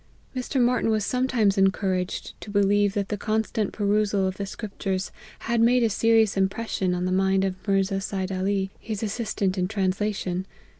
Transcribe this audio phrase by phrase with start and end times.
[0.35, 0.59] Mr.
[0.59, 5.61] Martyn was sometimes encouraged to be lieve that the constant perusal of the scriptures had
[5.61, 10.47] made a serious impression on the mind of Mirza Seid Ali, his assistant in translation.